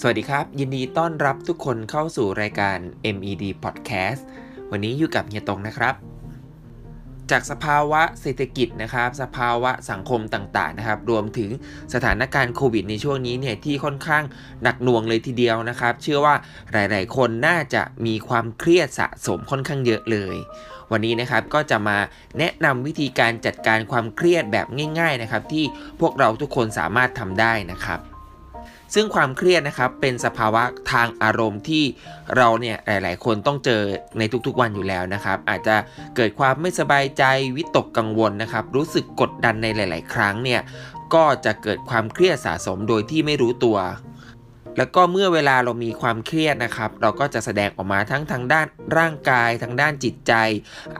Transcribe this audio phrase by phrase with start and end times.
[0.00, 2.78] สวัสดีครับ ยินดีต้อนรับทุกคนเข้าสู่รายการ
[3.14, 4.20] MED Podcast
[4.70, 5.94] วันนี้อยู่กับเฮียตงนะครับ
[7.30, 11.50] จากสภาวะเศรษฐกิจนะครับ สภาวะสังคมต่างๆนะครับ รวมถึง
[11.94, 14.24] สถานการณ์โควิดในช่วงนี้เนี่ยที่ค่อนข้าง
[14.62, 16.34] หนักหน่วงเลยทีเดียวนะครับ เชื่อว่า
[16.72, 20.36] หลายๆ คนน่าจะมีความเครียดสะสมค่อนข้างเยอะเลย
[20.92, 21.98] วันนี้นะครับก็จะมา
[22.38, 24.66] แนะนำวิธีการจัดการความเครียดแบบ
[25.00, 25.64] ง่าย ๆนะครับ ที่
[26.00, 28.15] พวกเราทุกคนสามารถทำได้นะครับ
[28.94, 31.84] ซึ่งความเครียดนะครับเป็นสภาวะทางอารมณ์ที่
[32.36, 33.80] เราเนี่ยหลาย ๆ คนต้องเจอ
[34.18, 35.76] ในทุกๆวันอยู่แล้วนะครับ อาจจะ
[36.16, 37.24] เกิดความไม่สบายใจ
[37.56, 40.60] วิตกกังวลนะครับ รู้สึกกดดันในหลาย ๆ ครั้งเนี่ย
[41.14, 43.78] ก็จะเกิดความเครียดสะสมโดยที่ไม่รู้ตัว
[44.78, 48.66] แล้วก็เมื่อเวลาเรามีความเครียดนะครับ เราก็จะแสดงออกมาทั้งทางด้าน
[48.98, 50.32] ร่างกาย ทางด้านจิตใจ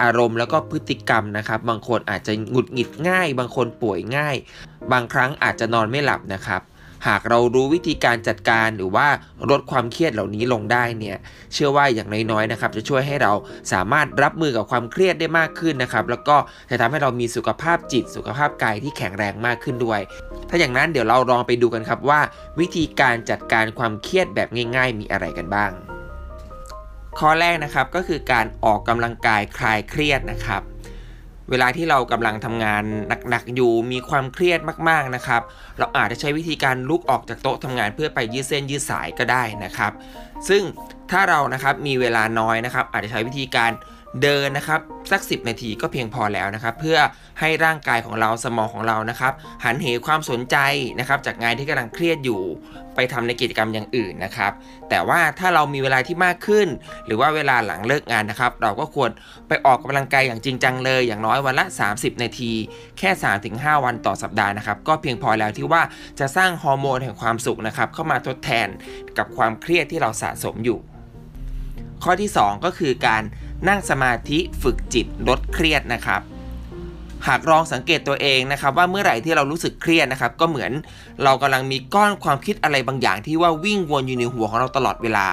[0.02, 4.36] อารมณ์แล้วก็พฤติกรรมนะครับ บางคนอาจจะหงุดหงิดง่าย บางคนป่วยง่าย
[4.92, 6.62] บางครั้งอาจจะนอนไม่หลับนะครับ
[7.06, 9.08] หากเรารู้วิธีการจัดการหรือว่า
[9.50, 11.16] ลดความเครียดเหล่านี้ลงได้เนี่ย
[11.52, 13.32] เชื่อว่าอย่างน้อยๆนะครับจะช่วยให้เรา
[13.72, 16.36] สามารถรับมือกับความเครียดได้มากขึ้นนะครับแล้วก็
[16.70, 20.00] จะทำให้เรามีสุขภาพจิตสุขภาพกายที่แข็งแรงมากขึ้นด้วย
[20.48, 22.20] ถ้าอย่างนั้นเดี๋ยวเราลองไปดูกันครับว่า
[22.60, 25.72] วิธีการจัดการความเครียดแบบง่าย ๆ มีอะไรกันบ้าง
[27.18, 30.62] ข้อแรกนะครับก็คือการออกกำลังกายคลายเครียดนะครับ
[31.50, 32.84] เวลาที่เรากำลังทำงาน
[33.30, 35.42] หนักๆอยู่มีความเครียดมากๆนะครับ
[35.78, 39.92] เราอาจจะใช้วิธีการลุกออกจากโต๊ะทำงานเพื่อไปยืดเส้นยืดสายก็ได้นะครับ
[40.48, 40.62] ซึ่ง
[41.10, 43.70] ถ้าเรานะครับมีเวลาน้อยนะครับ อาจจะใช้วิธีการ
[44.22, 44.80] เดินนะครับ
[45.12, 46.98] สัก 10 นาทีก็เพียงพอแล้วนะครับ เพื่อ
[47.40, 49.32] ให้ร่างกายของเราสมองของเรานะครับ
[49.64, 50.56] หันเหความสนใจ
[51.00, 52.42] นะครับ จากงานที่กำลังเครียดอยู่
[52.94, 54.52] ไปทำในกิจกรรมอย่างอื่นนะครับ
[54.90, 56.66] แต่ว่าถ้าเรามีเวลาที่มากขึ้น
[57.06, 59.10] หรือว่าเวลาหลังเลิกงานนะครับ เราก็ควร
[59.48, 62.52] ไปออกกำลังกายอย่างจริงจังเลย อย่างน้อยวันละ 30 นาที
[62.98, 63.10] แค่
[63.48, 65.82] 3-5 วันต่อสัปดาห์นะครับ ก็เพียงพอแล้วที่ว่า
[66.20, 68.68] จะสร้างฮอร์โมนแห่งความสุขนะครับ เข้ามาทดแทน
[69.18, 70.78] กับความเครียดที่เราสะสมอยู่
[72.04, 73.22] ข้อที่ 2 ก็คือการ
[73.68, 76.20] นั่งสมาธิฝึกจิตลดเครียดนะครับ
[77.26, 80.72] หากลองสังเกตตัวเองนะครับ ว่าเมื่อไหร่ที่เรารู้สึกเครียดนะครับ ก็เหมือน
[81.24, 85.26] เรากำลังมีก้อนความคิดอะไรบางอย่างที่ว่าวิ่งวนอยู่ในหัวของเราตลอดเวลา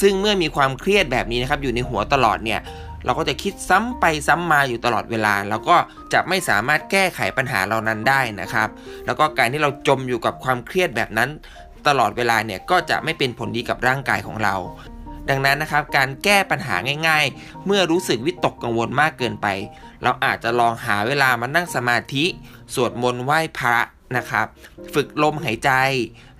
[0.00, 2.60] ซึ่งเมื่อมีความเครียดแบบนี้นะครับอยู่ในหัวตลอดเนี่ย
[3.04, 5.76] เราก็จะคิดซ้ำไปซ้ำมาอยู่ตลอดเวลา แล้วก็
[6.12, 8.68] จะไม่สามารถแก้ไขปัญหาเหล่านั้นได้นะครับ
[9.06, 11.28] แล้วก็การที่เราจมอยู่กับความเครียดแบบนั้น
[11.88, 14.54] ตลอดเวลาเนี่ยก็จะไม่เป็นผลดีกับร่างกายของเรา
[15.28, 16.76] ดังนั้นนะครับการแก้ปัญหา
[17.08, 19.46] ง่าย ๆ เมื่อรู้สึกวิตกกังวลมากเกินไป
[20.02, 22.24] เราอาจจะลองหาเวลามานั่งสมาธิ
[22.74, 23.76] สวดมนต์ไหว้พระ
[24.16, 24.46] นะครับ
[24.94, 25.70] ฝึกลมหายใจ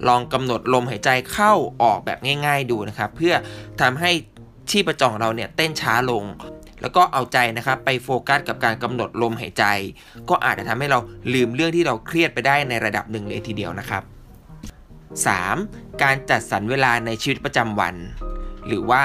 [0.08, 3.34] ลองกำหนดลมหายใจเข้าออกแบบง่าย ๆ ดูนะครับ เพื่อ
[3.80, 4.10] ทำให้
[4.70, 6.24] ชีพจรเราเนี่ยเต้นช้าลง
[6.80, 9.64] แล้วก็เอาใจนะครับไปโฟกัสกับการกำหนดลมหายใจ
[10.28, 10.98] ก็อาจจะทำให้เรา
[11.32, 14.02] ลืมเรื่องที่เราเครียดไปได้ในระดับหนึ่งเลยทีเดียวนะครับ
[15.22, 16.02] 3.
[16.02, 17.94] การจัดสรรเวลาในชีวิตประจำวัน
[18.66, 19.04] หรือว่า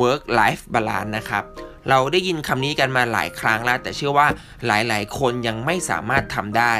[0.00, 1.44] work life balance นะครับ
[1.88, 4.28] เราได้ยินคำนี้กันมาหลายครั้งแล้ว แต่เชื่อว่า
[4.66, 6.74] หลายๆ คนยังไม่สามารถทำได้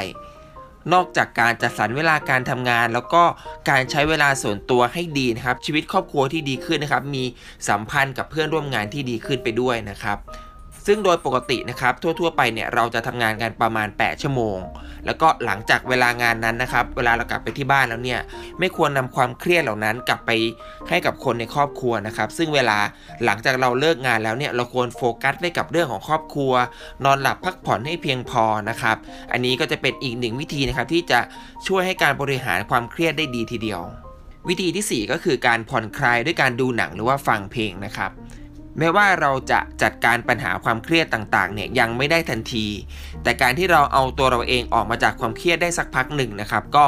[0.93, 3.23] นอกจากการจัดสรรเวลาการทำงาน แล้วก็
[3.69, 7.23] การใช้เวลาส่วนตัวให้ดีนะครับ ชีวิตครอบครัวที่ดีขึ้นนะครับ มี
[7.69, 10.17] สัมพันธ์กับเพื่อนร่วมงานที่ดีขึ้นไปด้วยนะครับ
[10.91, 14.59] ซึ่งโดยปกตินะครับทั่ว ๆ ไปเนี่ยเราจะทำงานกันประมาณ 8 ชั่วโมง
[15.05, 18.19] แล้วก็หลังจากเวลางานนั้นนะครับ เวลาเรากลับไปที่บ้านแล้วเนี่ย
[18.59, 20.31] ไม่ควรนำความเครียดเหล่านั้นกลับไป
[20.89, 22.77] ให้กับคนในครอบครัวนะครับ ซึ่งเวลา
[23.25, 26.53] หลังจากเราเลิกงานแล้วเนี่ยเราควรโฟกัสไว้กับเรื่องของครอบครัว
[27.05, 28.97] นอนหลับพักผ่อนให้เพียงพอนะครับ
[29.31, 31.19] อันนี้ก็จะเป็นอีกหนึ่งวิธีนะครับที่จะ
[31.67, 33.81] ช่วยให้การบริหารความเครียดได้ดีทีเดียว
[34.49, 38.11] วิธีที่ 4 ก็คือการผ่อนคลายด้วยการดูหนังหรือว่าฟังเพลงนะครับ
[38.77, 42.67] แม้ว่าเราจะจัดการปัญหาความเครียดต่างๆเนี่ยยังไม่ได้ทันที
[43.23, 46.85] แต่การที่เราเอาตัวเราเองออกมาจากความเครียดได้สักพักหนึ่งนะครับ ก็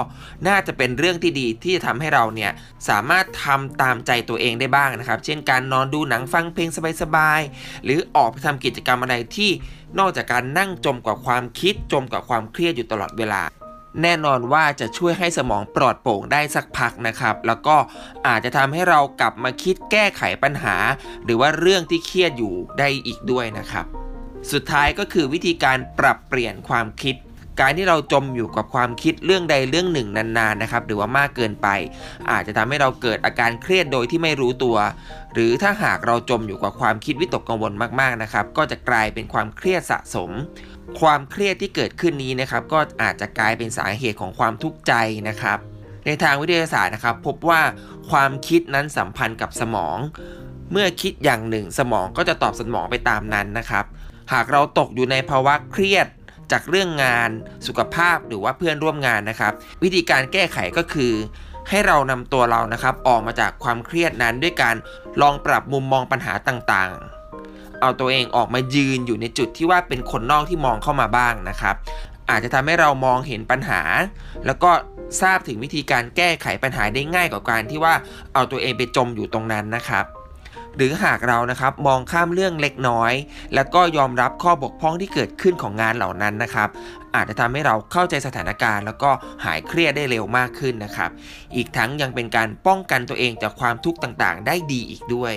[0.48, 2.52] น่าจะเป็นเรื่องที่ดีที่จะทำให้เราเนี่ย
[2.90, 6.70] สามารถทำตามใจตัวเองได้บ้างนะครับ เช่นการนอนดูหนังฟังเพลง
[7.02, 9.52] สบายๆหรือออกไปทำกิจกรรมอะไรที่
[10.00, 13.42] นอกจากการนั่งจมกับความคิดจมกับความเครียดอยู่ตลอดเวลา
[14.02, 17.78] แน่นอนว่าจะช่วยให้สมองปลอดโปร่งได้สักพักนะครับ แล้วก็
[18.28, 20.76] อาจจะทำให้เรากลับมาคิดแก้ไขปัญหา
[21.24, 23.86] หรือว่าเรื่องที่เครียดอยู่ได้อีกด้วยนะครับ
[24.52, 27.16] สุดท้ายก็คือวิธีการปรับเปลี่ยนความคิด
[27.60, 31.68] การที่เราจมอยู่กับความคิดเรื่องใดเรื่องหนึ่งนานๆนะครับหรือว่ามากเกินไป
[32.32, 34.78] อาจจะทำให้เราเกิดอาการเครียดโดยที่ไม่รู้ตัว
[35.34, 40.30] หรือถ้าหากเราจมอยู่กับความคิดวิตกกังวลมากๆนะครับก็จะกลายเป็นความเครียดสะสม
[41.00, 44.94] ความเครียดที่เกิดขึ้นนี้นะครับก็อาจจะกลายเป็นสาเหตุของความทุกข์ใจ
[45.30, 45.58] นะครับ
[46.06, 47.62] ในทางวิทยาศาสตร์นะครับ พบว่า
[48.12, 49.98] ความคิดนั้นสัมพันธ์กับสมอง
[50.72, 53.86] เมื่อคิดอย่างหนึ่ง สมองก็จะตอบสนองไปตามนั้นนะครับ
[54.34, 56.08] หากเราตกอยู่ในภาวะเครียด
[56.52, 57.30] จากเรื่องงาน
[57.68, 59.54] สุขภาพหรือว่าเพื่อนร่วมงานนะครับ
[59.84, 61.14] วิธีการแก้ไขก็คือ
[61.70, 64.76] ให้เรานำตัวเรานะครับออกมาจากความเครียดนั้นด้วยการ
[65.22, 71.76] ลองปรับมุมมองปัญหาต่างๆ เอาตัวเองออกมายืนอยู่ในจุดที่ว่าเป็นคนนอกที่มองเข้ามาบ้างนะครับ
[72.30, 73.82] อาจจะทำให้เรามองเห็นปัญหา
[74.46, 74.72] แล้วก็
[75.22, 77.94] ทราบถึงวิธีการแก้ไขปัญหาได้ง่ายกว่าการที่ว่า
[78.34, 80.06] เอาตัวเองไปจมอยู่ตรงนั้นนะครับ
[80.78, 83.14] หรือหากเรานะครับมองข้ามเรื่องเล็กน้อย
[83.56, 86.70] แล้วก็ยอมรับข้อบกพร่องที่เกิดขึ้นของงานเหล่านั้นนะครับ
[87.16, 89.12] อาจจะทำให้เราเข้าใจสถานการณ์ แล้วก็
[89.46, 91.10] หายเครียดได้เร็วมากขึ้นนะครับ
[91.56, 95.36] อีกทั้งยังเป็นการป้องกันตัวเองจากความทุกข์ต่างๆ ได้ดีอีกด้วย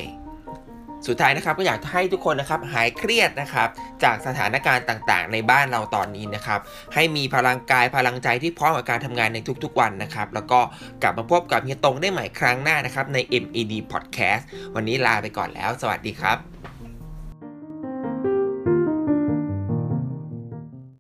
[1.08, 3.68] สุดท้ายนะครับก็อยากให้ทุกคนนะครับหายเครียดนะครับ
[4.04, 6.60] จากสถานการณ์ต่างๆ ในบ้านเราตอนนี้นะครับ
[6.94, 10.60] ให้มีพลังกายพลังใจที่พร้อมกับการทำงานในทุกๆวันนะครับแล้วก็
[11.02, 14.42] กลับมาพบกับเฮียตงได้ใหม่ครั้งหน้านะครับใน MED Podcast
[14.74, 16.53] วันนี้ลาไปก่อนแล้ว สวัสดีครับ